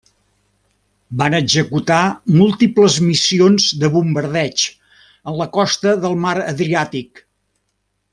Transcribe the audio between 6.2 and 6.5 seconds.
Mar